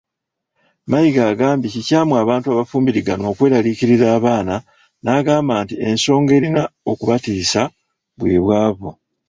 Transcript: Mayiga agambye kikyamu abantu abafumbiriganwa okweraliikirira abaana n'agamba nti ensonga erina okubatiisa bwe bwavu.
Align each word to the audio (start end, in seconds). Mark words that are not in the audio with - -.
Mayiga 0.91 1.21
agambye 1.31 1.67
kikyamu 1.73 2.13
abantu 2.23 2.47
abafumbiriganwa 2.49 3.27
okweraliikirira 3.29 4.05
abaana 4.17 4.55
n'agamba 5.03 5.53
nti 5.63 5.75
ensonga 5.89 6.31
erina 6.39 6.63
okubatiisa 6.91 7.61
bwe 8.17 8.35
bwavu. 8.43 8.89